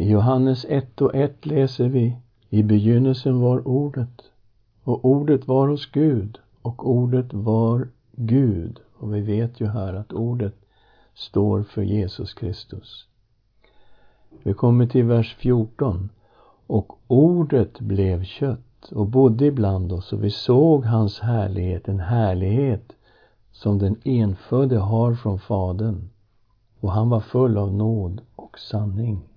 I 0.00 0.10
Johannes 0.10 0.66
1 0.68 1.00
och 1.02 1.14
1 1.14 1.46
läser 1.46 1.88
vi 1.88 2.16
I 2.50 2.62
begynnelsen 2.62 3.40
var 3.40 3.68
Ordet 3.68 4.22
och 4.84 5.04
Ordet 5.04 5.48
var 5.48 5.68
hos 5.68 5.86
Gud 5.86 6.38
och 6.62 6.90
Ordet 6.90 7.32
var 7.32 7.88
Gud. 8.12 8.80
Och 8.98 9.14
vi 9.14 9.20
vet 9.20 9.60
ju 9.60 9.66
här 9.66 9.94
att 9.94 10.12
Ordet 10.12 10.54
står 11.14 11.62
för 11.62 11.82
Jesus 11.82 12.34
Kristus. 12.34 13.06
Vi 14.42 14.54
kommer 14.54 14.86
till 14.86 15.04
vers 15.04 15.36
14. 15.36 16.08
Och 16.66 16.98
Ordet 17.06 17.80
blev 17.80 18.24
kött 18.24 18.92
och 18.92 19.06
bodde 19.06 19.46
ibland 19.46 19.92
oss 19.92 20.12
och 20.12 20.24
vi 20.24 20.30
såg 20.30 20.84
hans 20.84 21.20
härlighet, 21.20 21.88
en 21.88 22.00
härlighet 22.00 22.92
som 23.52 23.78
den 23.78 23.96
enfödde 24.04 24.78
har 24.78 25.14
från 25.14 25.38
Fadern 25.38 26.08
och 26.80 26.92
han 26.92 27.08
var 27.08 27.20
full 27.20 27.58
av 27.58 27.74
nåd 27.74 28.20
och 28.36 28.58
sanning. 28.58 29.28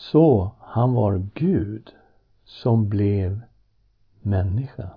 Så 0.00 0.50
han 0.60 0.94
var 0.94 1.28
Gud 1.34 1.90
som 2.44 2.88
blev 2.88 3.40
människa. 4.20 4.90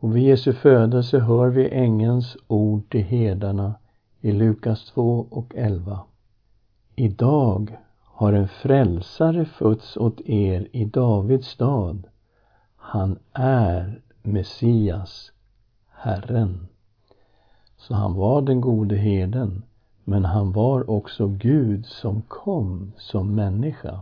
Och 0.00 0.16
vid 0.16 0.22
Jesu 0.22 0.52
födelse 0.52 1.18
hör 1.18 1.48
vi 1.48 1.68
ängelns 1.68 2.36
ord 2.46 2.90
till 2.90 3.04
herdarna 3.04 3.74
i 4.20 4.32
Lukas 4.32 4.84
2 4.84 5.26
och 5.30 5.54
11. 5.54 6.00
Idag 6.96 7.78
har 8.04 8.32
en 8.32 8.48
frälsare 8.48 9.44
fötts 9.44 9.96
åt 9.96 10.20
er 10.20 10.68
i 10.72 10.84
Davids 10.84 11.48
stad. 11.48 12.06
Han 12.76 13.18
är 13.32 14.00
Messias, 14.22 15.32
Herren. 15.90 16.68
Så 17.76 17.94
han 17.94 18.14
var 18.14 18.42
den 18.42 18.60
gode 18.60 18.96
herden, 18.96 19.62
men 20.08 20.24
han 20.24 20.52
var 20.52 20.90
också 20.90 21.28
Gud 21.28 21.86
som 21.86 22.22
kom 22.22 22.92
som 22.96 23.34
människa. 23.34 24.00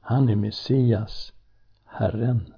Han 0.00 0.28
är 0.28 0.36
Messias, 0.36 1.32
Herren. 1.84 2.54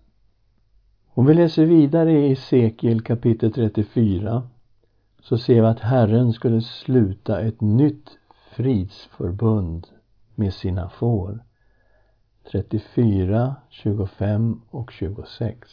Om 1.14 1.26
vi 1.26 1.34
läser 1.34 1.64
vidare 1.64 2.26
i 2.26 2.36
Sekel 2.36 3.00
kapitel 3.00 3.52
34 3.52 4.48
så 5.20 5.38
ser 5.38 5.54
vi 5.54 5.66
att 5.66 5.80
Herren 5.80 6.32
skulle 6.32 6.62
sluta 6.62 7.40
ett 7.40 7.60
nytt 7.60 8.18
fridsförbund 8.50 9.86
med 10.34 10.54
sina 10.54 10.88
får. 10.88 11.44
34, 12.50 13.56
25 13.68 14.60
och 14.70 14.90
26. 14.90 15.68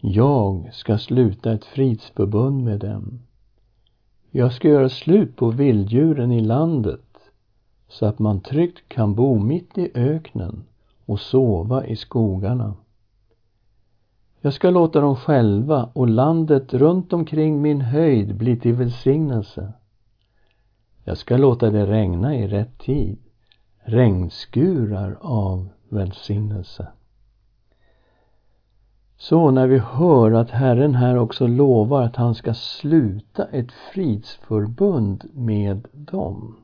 Jag 0.00 0.70
ska 0.72 0.98
sluta 0.98 1.52
ett 1.52 1.64
fridsförbund 1.64 2.64
med 2.64 2.80
dem 2.80 3.20
jag 4.34 4.52
ska 4.52 4.68
göra 4.68 4.88
slut 4.88 5.36
på 5.36 5.50
vilddjuren 5.50 6.32
i 6.32 6.40
landet 6.40 7.00
så 7.88 8.06
att 8.06 8.18
man 8.18 8.40
tryggt 8.40 8.88
kan 8.88 9.14
bo 9.14 9.38
mitt 9.38 9.78
i 9.78 9.90
öknen 9.94 10.64
och 11.06 11.20
sova 11.20 11.86
i 11.86 11.96
skogarna. 11.96 12.74
Jag 14.40 14.54
ska 14.54 14.70
låta 14.70 15.00
dem 15.00 15.16
själva 15.16 15.90
och 15.92 16.08
landet 16.08 16.74
runt 16.74 17.12
omkring 17.12 17.62
min 17.62 17.80
höjd 17.80 18.36
bli 18.36 18.56
till 18.56 18.74
välsignelse. 18.74 19.72
Jag 21.04 21.18
ska 21.18 21.36
låta 21.36 21.70
det 21.70 21.86
regna 21.86 22.36
i 22.36 22.46
rätt 22.46 22.78
tid, 22.78 23.18
regnskurar 23.84 25.18
av 25.20 25.68
välsignelse. 25.88 26.86
Så 29.22 29.50
när 29.50 29.66
vi 29.66 29.78
hör 29.78 30.32
att 30.32 30.50
Herren 30.50 30.94
här 30.94 31.16
också 31.16 31.46
lovar 31.46 32.02
att 32.02 32.16
han 32.16 32.34
ska 32.34 32.54
sluta 32.54 33.44
ett 33.44 33.72
fridsförbund 33.72 35.24
med 35.32 35.86
dem. 35.92 36.56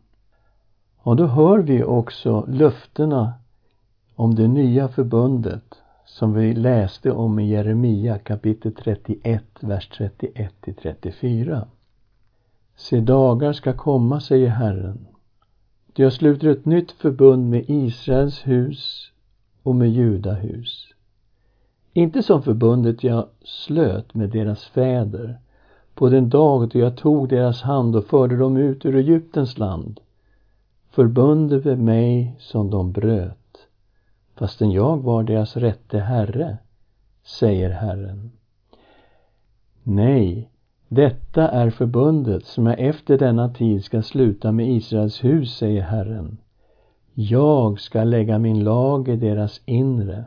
Och 0.97 1.17
då 1.17 1.27
hör 1.27 1.59
vi 1.59 1.85
också 1.85 2.45
löftena 2.49 3.33
om 4.15 4.35
det 4.35 4.49
nya 4.49 4.88
förbundet 4.88 5.75
som 6.05 6.35
vi 6.35 6.55
läste 6.55 7.11
om 7.11 7.38
i 7.38 7.49
Jeremia 7.49 8.19
kapitel 8.19 8.75
31, 8.75 9.45
vers 9.61 9.88
31 9.88 10.55
till 10.61 10.75
34. 10.75 11.67
Se, 12.77 13.00
dagar 13.00 13.53
ska 13.53 13.73
komma, 13.73 14.21
säger 14.21 14.49
Herren, 14.49 15.07
jag 15.95 16.12
sluter 16.12 16.49
ett 16.49 16.65
nytt 16.65 16.93
förbund 16.93 17.50
med 17.50 17.65
Israels 17.69 18.47
hus 18.47 19.12
och 19.62 19.75
med 19.75 19.91
Judahus 19.91 20.88
inte 21.99 22.23
som 22.23 22.43
förbundet 22.43 23.05
jag 23.05 23.26
slöt 23.45 24.14
med 24.14 24.31
deras 24.31 24.64
fäder 24.64 25.38
på 25.95 26.09
den 26.09 26.28
dag 26.28 26.69
då 26.69 26.78
jag 26.78 26.97
tog 26.97 27.28
deras 27.28 27.62
hand 27.62 27.97
och 27.97 28.05
förde 28.05 28.37
dem 28.37 28.57
ut 28.57 28.85
ur 28.85 28.97
Egyptens 28.97 29.59
land. 29.59 30.00
Förbundet 30.90 31.64
med 31.64 31.78
mig 31.78 32.37
som 32.38 32.71
de 32.71 32.93
bröt, 32.93 33.69
fastän 34.35 34.71
jag 34.71 35.02
var 35.02 35.23
deras 35.23 35.57
rätte 35.57 35.99
herre, 35.99 36.59
säger 37.25 37.71
Herren. 37.71 38.31
Nej, 39.83 40.50
detta 40.88 41.49
är 41.49 41.71
förbundet 41.71 42.45
som 42.45 42.67
jag 42.67 42.81
efter 42.81 43.19
denna 43.19 43.49
tid 43.49 43.85
ska 43.85 44.02
sluta 44.02 44.52
med 44.52 44.71
Israels 44.71 45.25
hus, 45.25 45.57
säger 45.57 45.83
Herren. 45.83 46.38
Jag 47.14 47.81
ska 47.81 48.05
lägga 48.05 48.38
min 48.38 48.64
lag 48.64 49.09
i 49.09 49.17
deras 49.17 49.61
inre 49.64 50.25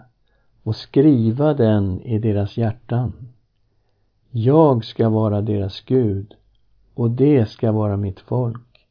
och 0.63 0.75
skriva 0.75 1.53
den 1.53 2.01
i 2.01 2.20
deras 2.20 2.58
hjärtan. 2.58 3.13
Jag 4.32 4.86
ska 4.86 5.10
vara 5.10 5.41
deras 5.41 5.82
Gud 5.82 6.34
och 6.94 7.12
det 7.12 7.50
ska 7.50 7.72
vara 7.72 7.98
mitt 7.98 8.20
folk. 8.20 8.88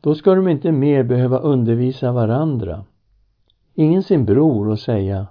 Då 0.00 0.14
ska 0.14 0.34
de 0.34 0.48
inte 0.48 0.72
mer 0.72 1.02
behöva 1.02 1.38
undervisa 1.38 2.12
varandra, 2.12 2.84
ingen 3.74 4.02
sin 4.02 4.24
bror 4.24 4.68
och 4.68 4.78
säga 4.78 5.26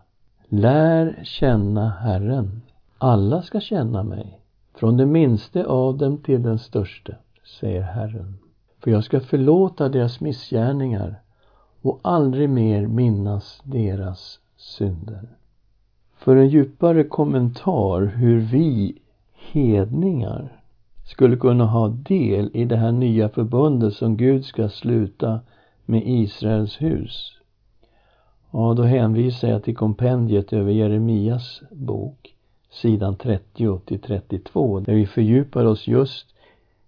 Lär 0.47 1.19
känna 1.23 1.89
Herren. 1.89 2.61
Alla 2.97 3.41
ska 3.41 3.59
känna 3.59 4.03
mig, 4.03 4.39
från 4.75 4.97
den 4.97 5.11
minste 5.11 5.65
av 5.65 5.97
dem 5.97 6.17
till 6.17 6.43
den 6.43 6.59
störste, 6.59 7.15
säger 7.59 7.81
Herren. 7.81 8.37
För 8.79 8.91
jag 8.91 9.03
ska 9.03 9.19
förlåta 9.19 9.89
deras 9.89 10.21
missgärningar 10.21 11.21
och 11.81 11.99
aldrig 12.01 12.49
mer 12.49 12.87
minnas 12.87 13.61
deras 13.63 14.39
synder. 14.57 15.27
För 16.25 16.35
en 16.35 16.49
djupare 16.49 17.03
kommentar 17.03 18.01
hur 18.01 18.39
vi 18.39 18.97
hedningar 19.51 20.61
skulle 21.03 21.37
kunna 21.37 21.65
ha 21.65 21.87
del 21.87 22.51
i 22.53 22.65
det 22.65 22.75
här 22.75 22.91
nya 22.91 23.29
förbundet 23.29 23.93
som 23.93 24.17
Gud 24.17 24.45
ska 24.45 24.69
sluta 24.69 25.39
med 25.85 26.03
Israels 26.05 26.81
hus. 26.81 27.31
Ja, 28.51 28.73
då 28.77 28.83
hänvisar 28.83 29.47
jag 29.47 29.63
till 29.63 29.75
kompendiet 29.75 30.53
över 30.53 30.71
Jeremias 30.71 31.61
bok, 31.71 32.35
sidan 32.71 33.15
30 33.15 33.79
till 33.85 34.01
32, 34.01 34.79
där 34.79 34.93
vi 34.93 35.05
fördjupar 35.05 35.65
oss 35.65 35.87
just 35.87 36.27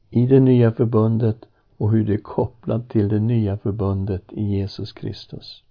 i 0.09 0.25
det 0.25 0.39
nya 0.39 0.71
förbundet 0.71 1.45
och 1.77 1.91
hur 1.91 2.05
det 2.05 2.13
är 2.13 2.17
kopplat 2.17 2.89
till 2.89 3.09
det 3.09 3.19
nya 3.19 3.57
förbundet 3.57 4.33
i 4.33 4.43
Jesus 4.43 4.91
Kristus. 4.93 5.63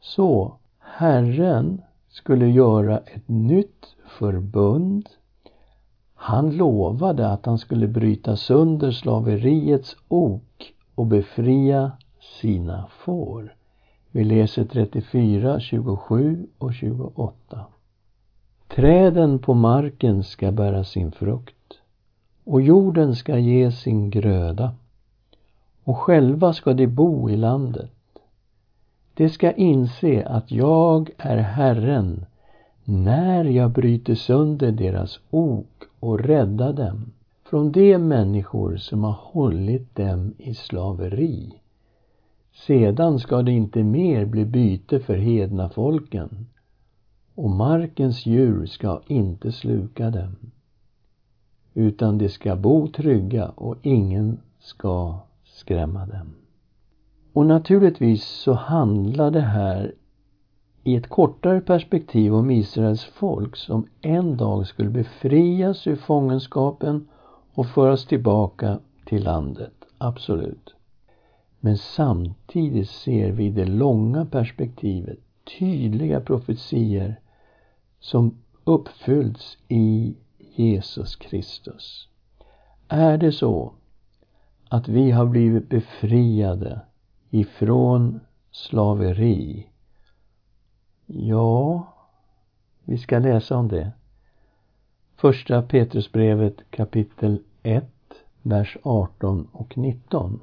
Så, 0.00 0.54
Herren 0.78 1.82
skulle 2.10 2.46
göra 2.46 2.98
ett 2.98 3.28
nytt 3.28 3.96
förbund. 4.18 5.08
Han 6.14 6.56
lovade 6.56 7.28
att 7.32 7.46
han 7.46 7.58
skulle 7.58 7.88
bryta 7.88 8.36
sönder 8.36 8.90
slaveriets 8.90 9.96
ok 10.08 10.74
och 10.94 11.06
befria 11.06 11.92
sina 12.40 12.86
får. 12.90 13.54
Vi 14.10 14.24
läser 14.24 14.64
34, 14.64 15.60
27 15.60 16.46
och 16.58 16.74
28. 16.74 17.66
Träden 18.68 19.38
på 19.38 19.54
marken 19.54 20.24
ska 20.24 20.52
bära 20.52 20.84
sin 20.84 21.12
frukt 21.12 21.54
och 22.44 22.62
jorden 22.62 23.16
ska 23.16 23.38
ge 23.38 23.72
sin 23.72 24.10
gröda 24.10 24.74
och 25.84 25.98
själva 25.98 26.52
ska 26.52 26.72
de 26.72 26.86
bo 26.86 27.30
i 27.30 27.36
landet. 27.36 27.90
De 29.20 29.28
ska 29.28 29.52
inse 29.52 30.26
att 30.26 30.50
jag 30.50 31.10
är 31.18 31.36
Herren 31.36 32.26
när 32.84 33.44
jag 33.44 33.70
bryter 33.70 34.14
sönder 34.14 34.72
deras 34.72 35.20
ok 35.30 35.84
och 36.00 36.20
räddar 36.20 36.72
dem 36.72 37.12
från 37.44 37.72
de 37.72 37.98
människor 37.98 38.76
som 38.76 39.04
har 39.04 39.18
hållit 39.20 39.96
dem 39.96 40.34
i 40.38 40.54
slaveri. 40.54 41.52
Sedan 42.66 43.18
ska 43.18 43.42
det 43.42 43.52
inte 43.52 43.82
mer 43.82 44.24
bli 44.24 44.44
byte 44.44 45.00
för 45.00 45.16
hedna 45.16 45.68
folken 45.68 46.46
och 47.34 47.50
markens 47.50 48.26
djur 48.26 48.66
ska 48.66 49.00
inte 49.06 49.52
sluka 49.52 50.10
dem 50.10 50.36
utan 51.74 52.18
de 52.18 52.28
ska 52.28 52.56
bo 52.56 52.88
trygga 52.88 53.48
och 53.48 53.76
ingen 53.82 54.38
ska 54.58 55.18
skrämma 55.44 56.06
dem. 56.06 56.39
Och 57.40 57.46
naturligtvis 57.46 58.24
så 58.24 58.52
handlar 58.52 59.30
det 59.30 59.40
här 59.40 59.94
i 60.84 60.96
ett 60.96 61.08
kortare 61.08 61.60
perspektiv 61.60 62.34
om 62.34 62.50
Israels 62.50 63.04
folk 63.04 63.56
som 63.56 63.86
en 64.00 64.36
dag 64.36 64.66
skulle 64.66 64.90
befrias 64.90 65.86
ur 65.86 65.96
fångenskapen 65.96 67.08
och 67.54 67.66
föras 67.66 68.06
tillbaka 68.06 68.78
till 69.04 69.24
landet. 69.24 69.72
Absolut. 69.98 70.74
Men 71.60 71.78
samtidigt 71.78 72.90
ser 72.90 73.32
vi 73.32 73.44
i 73.44 73.50
det 73.50 73.66
långa 73.66 74.26
perspektivet 74.26 75.18
tydliga 75.58 76.20
profetier 76.20 77.20
som 78.00 78.38
uppfyllts 78.64 79.58
i 79.68 80.14
Jesus 80.38 81.16
Kristus. 81.16 82.08
Är 82.88 83.18
det 83.18 83.32
så 83.32 83.72
att 84.68 84.88
vi 84.88 85.10
har 85.10 85.26
blivit 85.26 85.68
befriade 85.68 86.80
ifrån 87.30 88.20
slaveri? 88.50 89.66
Ja, 91.06 91.86
vi 92.84 92.98
ska 92.98 93.18
läsa 93.18 93.56
om 93.56 93.68
det. 93.68 93.92
Första 95.16 95.62
Petrusbrevet 95.62 96.70
kapitel 96.70 97.38
1, 97.62 97.84
vers 98.42 98.76
18 98.82 99.48
och 99.52 99.78
19. 99.78 100.40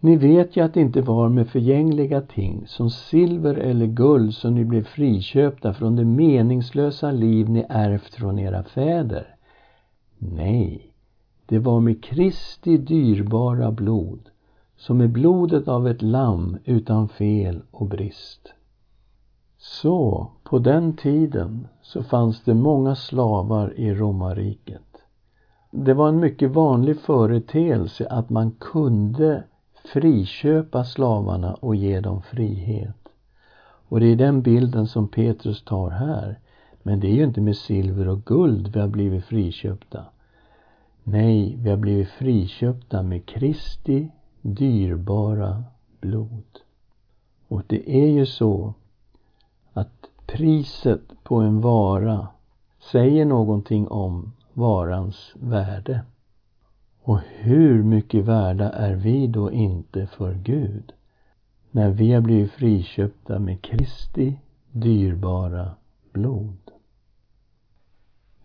Ni 0.00 0.16
vet 0.16 0.56
ju 0.56 0.64
att 0.64 0.74
det 0.74 0.80
inte 0.80 1.00
var 1.00 1.28
med 1.28 1.48
förgängliga 1.48 2.20
ting 2.20 2.66
som 2.66 2.90
silver 2.90 3.54
eller 3.54 3.86
guld 3.86 4.34
som 4.34 4.54
ni 4.54 4.64
blev 4.64 4.84
friköpta 4.84 5.74
från 5.74 5.96
det 5.96 6.04
meningslösa 6.04 7.10
liv 7.10 7.50
ni 7.50 7.66
ärvt 7.68 8.14
från 8.14 8.38
era 8.38 8.64
fäder. 8.64 9.36
Nej, 10.18 10.92
det 11.46 11.58
var 11.58 11.80
med 11.80 12.04
Kristi 12.04 12.78
dyrbara 12.78 13.72
blod, 13.72 14.30
som 14.78 15.00
är 15.00 15.08
blodet 15.08 15.68
av 15.68 15.88
ett 15.88 16.02
lamm 16.02 16.58
utan 16.64 17.08
fel 17.08 17.62
och 17.70 17.86
brist. 17.86 18.52
Så, 19.58 20.30
på 20.44 20.58
den 20.58 20.96
tiden 20.96 21.68
så 21.82 22.02
fanns 22.02 22.44
det 22.44 22.54
många 22.54 22.94
slavar 22.94 23.72
i 23.76 23.94
romarriket. 23.94 24.82
Det 25.70 25.94
var 25.94 26.08
en 26.08 26.20
mycket 26.20 26.50
vanlig 26.50 27.00
företeelse 27.00 28.06
att 28.08 28.30
man 28.30 28.50
kunde 28.50 29.44
friköpa 29.92 30.84
slavarna 30.84 31.54
och 31.54 31.76
ge 31.76 32.00
dem 32.00 32.22
frihet. 32.22 33.08
Och 33.88 34.00
det 34.00 34.06
är 34.06 34.16
den 34.16 34.42
bilden 34.42 34.86
som 34.86 35.08
Petrus 35.08 35.64
tar 35.64 35.90
här. 35.90 36.38
Men 36.82 37.00
det 37.00 37.06
är 37.06 37.14
ju 37.14 37.24
inte 37.24 37.40
med 37.40 37.56
silver 37.56 38.08
och 38.08 38.24
guld 38.24 38.68
vi 38.68 38.80
har 38.80 38.88
blivit 38.88 39.24
friköpta. 39.24 40.04
Nej, 41.04 41.56
vi 41.58 41.70
har 41.70 41.76
blivit 41.76 42.08
friköpta 42.08 43.02
med 43.02 43.26
Kristi 43.26 44.10
dyrbara 44.54 45.64
blod. 46.00 46.58
Och 47.48 47.62
det 47.66 47.90
är 47.90 48.08
ju 48.08 48.26
så 48.26 48.74
att 49.72 50.06
priset 50.26 51.24
på 51.24 51.36
en 51.36 51.60
vara 51.60 52.28
säger 52.92 53.24
någonting 53.24 53.88
om 53.88 54.32
varans 54.52 55.32
värde. 55.34 56.00
Och 57.02 57.20
hur 57.36 57.82
mycket 57.82 58.24
värda 58.24 58.70
är 58.70 58.94
vi 58.94 59.26
då 59.26 59.52
inte 59.52 60.06
för 60.06 60.34
Gud 60.34 60.92
när 61.70 61.90
vi 61.90 62.12
har 62.12 62.20
blivit 62.20 62.52
friköpta 62.52 63.38
med 63.38 63.62
Kristi 63.62 64.38
dyrbara 64.72 65.70
blod? 66.12 66.56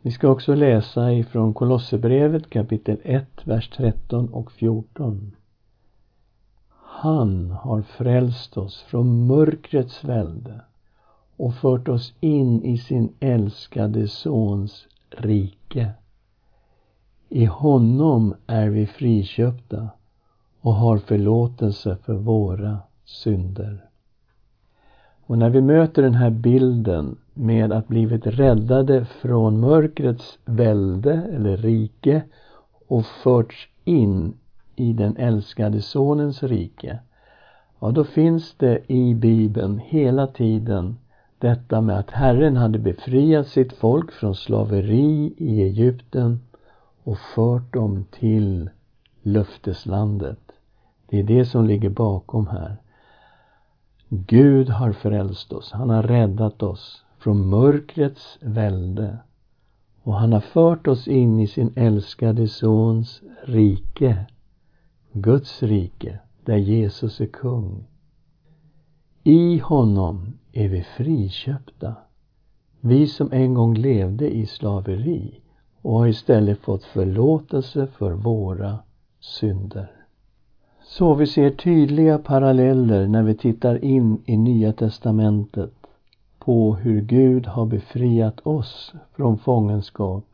Vi 0.01 0.11
ska 0.11 0.29
också 0.29 0.55
läsa 0.55 1.13
ifrån 1.13 1.53
Kolosserbrevet 1.53 2.49
kapitel 2.49 2.97
1, 3.03 3.27
vers 3.43 3.69
13 3.69 4.29
och 4.29 4.51
14. 4.51 5.35
Han 7.03 7.51
har 7.51 7.81
frälst 7.81 8.57
oss 8.57 8.81
från 8.81 9.27
mörkrets 9.27 10.03
välde 10.03 10.61
och 11.37 11.55
fört 11.55 11.87
oss 11.87 12.13
in 12.19 12.63
i 12.63 12.77
sin 12.77 13.13
älskade 13.19 14.07
Sons 14.07 14.87
rike. 15.09 15.91
I 17.29 17.45
honom 17.45 18.35
är 18.47 18.69
vi 18.69 18.87
friköpta 18.87 19.89
och 20.61 20.73
har 20.73 20.97
förlåtelse 20.97 21.97
för 22.05 22.13
våra 22.13 22.79
synder. 23.05 23.85
Och 25.25 25.37
när 25.37 25.49
vi 25.49 25.61
möter 25.61 26.01
den 26.01 26.15
här 26.15 26.29
bilden 26.29 27.17
med 27.33 27.71
att 27.71 27.87
blivit 27.87 28.27
räddade 28.27 29.05
från 29.05 29.59
mörkrets 29.59 30.39
välde 30.45 31.13
eller 31.13 31.57
rike 31.57 32.23
och 32.87 33.05
förts 33.05 33.69
in 33.83 34.33
i 34.75 34.93
den 34.93 35.17
älskade 35.17 35.81
Sonens 35.81 36.43
rike. 36.43 36.99
Ja, 37.79 37.91
då 37.91 38.03
finns 38.03 38.55
det 38.57 38.91
i 38.91 39.15
Bibeln 39.15 39.79
hela 39.85 40.27
tiden 40.27 40.97
detta 41.39 41.81
med 41.81 41.99
att 41.99 42.11
Herren 42.11 42.57
hade 42.57 42.79
befriat 42.79 43.47
sitt 43.47 43.73
folk 43.73 44.11
från 44.11 44.35
slaveri 44.35 45.33
i 45.37 45.61
Egypten 45.61 46.39
och 47.03 47.17
fört 47.35 47.73
dem 47.73 48.05
till 48.11 48.69
löfteslandet. 49.21 50.39
Det 51.09 51.19
är 51.19 51.23
det 51.23 51.45
som 51.45 51.65
ligger 51.65 51.89
bakom 51.89 52.47
här. 52.47 52.77
Gud 54.09 54.69
har 54.69 54.91
frälst 54.91 55.53
oss. 55.53 55.71
Han 55.71 55.89
har 55.89 56.03
räddat 56.03 56.63
oss 56.63 57.03
från 57.19 57.49
mörkrets 57.49 58.37
välde. 58.41 59.17
Och 60.03 60.15
han 60.15 60.33
har 60.33 60.39
fört 60.39 60.87
oss 60.87 61.07
in 61.07 61.39
i 61.39 61.47
sin 61.47 61.73
älskade 61.75 62.47
Sons 62.47 63.21
rike. 63.43 64.25
Guds 65.15 65.63
rike, 65.63 66.19
där 66.45 66.57
Jesus 66.57 67.21
är 67.21 67.25
kung. 67.25 67.83
I 69.23 69.57
honom 69.57 70.33
är 70.51 70.69
vi 70.69 70.83
friköpta. 70.83 71.95
Vi 72.81 73.07
som 73.07 73.31
en 73.31 73.53
gång 73.53 73.73
levde 73.73 74.35
i 74.35 74.45
slaveri 74.45 75.41
och 75.81 75.93
har 75.93 76.07
istället 76.07 76.59
fått 76.59 76.83
förlåtelse 76.83 77.87
för 77.87 78.11
våra 78.11 78.79
synder. 79.19 79.91
Så 80.83 81.13
vi 81.13 81.27
ser 81.27 81.49
tydliga 81.49 82.17
paralleller 82.17 83.07
när 83.07 83.23
vi 83.23 83.35
tittar 83.35 83.83
in 83.83 84.21
i 84.25 84.37
Nya 84.37 84.73
testamentet 84.73 85.73
på 86.39 86.75
hur 86.75 87.01
Gud 87.01 87.45
har 87.47 87.65
befriat 87.65 88.39
oss 88.39 88.93
från 89.15 89.37
fångenskap 89.37 90.25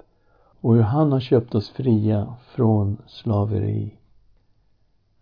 och 0.61 0.75
hur 0.75 0.81
han 0.81 1.11
har 1.11 1.19
köpt 1.19 1.55
oss 1.55 1.69
fria 1.69 2.33
från 2.55 2.97
slaveri. 3.07 3.98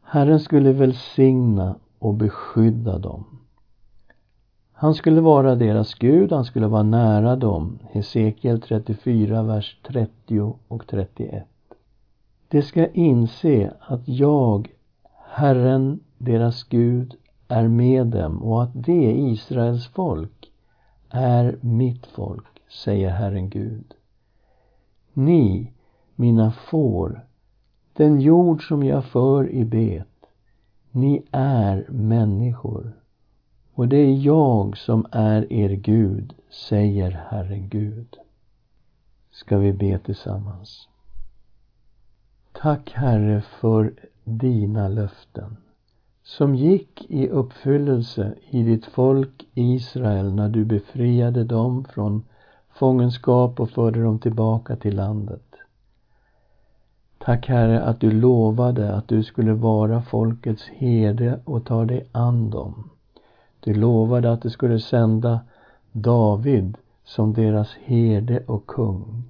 Herren 0.10 0.40
skulle 0.40 0.72
välsigna 0.72 1.76
och 2.00 2.14
beskydda 2.14 2.98
dem. 2.98 3.24
Han 4.72 4.94
skulle 4.94 5.22
vara 5.22 5.56
deras 5.56 5.94
Gud, 5.94 6.32
han 6.32 6.46
skulle 6.46 6.68
vara 6.68 6.84
nära 6.84 7.36
dem. 7.36 7.80
Hesekiel 7.92 8.62
34, 8.62 9.44
vers 9.44 9.80
30 9.88 10.54
och 10.68 10.88
31. 10.88 11.48
De 12.48 12.62
ska 12.62 12.88
inse 12.88 13.74
att 13.80 14.08
jag, 14.08 14.70
Herren, 15.30 16.00
deras 16.18 16.64
Gud, 16.64 17.16
är 17.48 17.68
med 17.68 18.08
dem 18.08 18.44
och 18.44 18.64
att 18.64 18.72
det, 18.74 19.12
Israels 19.12 19.88
folk, 19.88 20.52
är 21.10 21.58
mitt 21.62 22.06
folk, 22.06 22.62
säger 22.70 23.10
Herren 23.10 23.50
Gud. 23.50 23.94
Ni, 25.14 25.72
mina 26.16 26.52
får, 26.52 27.27
den 27.98 28.22
jord 28.22 28.68
som 28.68 28.84
jag 28.84 29.06
för 29.06 29.50
i 29.50 29.66
bet, 29.66 30.08
ni 30.92 31.24
är 31.32 31.86
människor 31.90 32.94
och 33.74 33.88
det 33.88 33.98
är 33.98 34.26
jag 34.26 34.78
som 34.78 35.06
är 35.12 35.54
er 35.54 35.70
Gud, 35.70 36.34
säger 36.70 37.12
Herren 37.12 37.70
Gud. 37.70 38.16
Ska 39.32 39.58
vi 39.58 39.74
be 39.74 40.00
tillsammans. 40.00 40.88
Tack 42.52 42.92
Herre 42.92 43.42
för 43.42 43.94
dina 44.24 44.88
löften 44.88 45.58
som 46.24 46.56
gick 46.56 47.06
i 47.10 47.30
uppfyllelse 47.30 48.36
i 48.50 48.64
ditt 48.64 48.86
folk 48.86 49.48
Israel 49.54 50.34
när 50.34 50.50
du 50.50 50.66
befriade 50.66 51.44
dem 51.44 51.86
från 51.86 52.26
fångenskap 52.70 53.60
och 53.60 53.70
förde 53.70 54.04
dem 54.04 54.20
tillbaka 54.20 54.76
till 54.76 54.96
landet. 54.96 55.47
Tack 57.28 57.48
Herre 57.48 57.84
att 57.84 58.00
du 58.00 58.12
lovade 58.12 58.96
att 58.96 59.08
du 59.08 59.24
skulle 59.24 59.54
vara 59.54 60.02
folkets 60.02 60.68
herde 60.68 61.40
och 61.46 61.66
ta 61.66 61.86
dig 61.86 62.08
an 62.12 62.50
dem. 62.50 62.90
Du 63.60 63.74
lovade 63.74 64.32
att 64.32 64.42
du 64.42 64.50
skulle 64.50 64.80
sända 64.80 65.40
David 65.92 66.78
som 67.04 67.34
deras 67.34 67.74
herde 67.84 68.44
och 68.46 68.68
kung. 68.68 69.24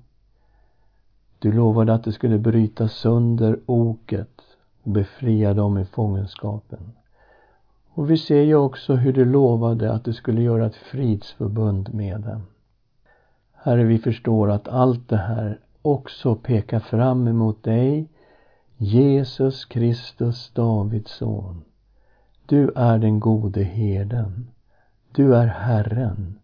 Du 1.39 1.51
lovade 1.51 1.93
att 1.93 2.03
du 2.03 2.11
skulle 2.11 2.37
bryta 2.37 2.87
sönder 2.87 3.59
oket 3.65 4.41
och 4.83 4.91
befria 4.91 5.53
dem 5.53 5.77
i 5.77 5.85
fångenskapen. 5.85 6.91
Och 7.93 8.11
vi 8.11 8.17
ser 8.17 8.41
ju 8.41 8.55
också 8.55 8.95
hur 8.95 9.13
du 9.13 9.25
lovade 9.25 9.93
att 9.93 10.03
du 10.03 10.13
skulle 10.13 10.41
göra 10.41 10.65
ett 10.65 10.75
fridsförbund 10.75 11.93
med 11.93 12.21
dem. 12.21 12.41
Herre, 13.53 13.83
vi 13.83 13.99
förstår 13.99 14.51
att 14.51 14.67
allt 14.67 15.09
det 15.09 15.17
här 15.17 15.59
också 15.87 16.35
peka 16.35 16.79
fram 16.79 17.27
emot 17.27 17.63
dig, 17.63 18.07
Jesus 18.77 19.65
Kristus, 19.65 20.51
Davids 20.53 21.11
son. 21.11 21.63
Du 22.45 22.71
är 22.75 22.97
den 22.97 23.19
gode 23.19 23.63
herden. 23.63 24.47
Du 25.11 25.35
är 25.35 25.47
Herren. 25.47 26.39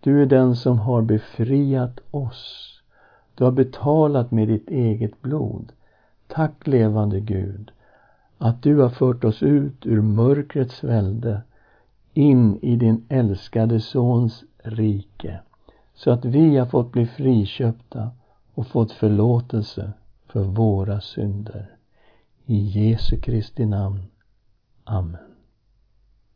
Du 0.00 0.22
är 0.22 0.26
den 0.26 0.56
som 0.56 0.78
har 0.78 1.02
befriat 1.02 2.00
oss. 2.10 2.66
Du 3.34 3.44
har 3.44 3.52
betalat 3.52 4.30
med 4.30 4.48
ditt 4.48 4.70
eget 4.70 5.22
blod. 5.22 5.72
Tack 6.26 6.66
levande 6.66 7.20
Gud 7.20 7.70
att 8.38 8.62
du 8.62 8.78
har 8.78 8.90
fört 8.90 9.24
oss 9.24 9.42
ut 9.42 9.86
ur 9.86 10.00
mörkrets 10.00 10.84
välde 10.84 11.42
in 12.14 12.58
i 12.62 12.76
din 12.76 13.04
älskade 13.08 13.80
Sons 13.80 14.44
rike 14.62 15.40
så 15.94 16.10
att 16.10 16.24
vi 16.24 16.56
har 16.56 16.66
fått 16.66 16.92
bli 16.92 17.06
friköpta 17.06 18.10
och 18.60 18.66
fått 18.66 18.92
förlåtelse 18.92 19.92
för 20.26 20.42
våra 20.44 21.00
synder. 21.00 21.76
I 22.46 22.56
Jesu 22.56 23.20
Kristi 23.20 23.66
namn. 23.66 24.02
Amen. 24.84 25.29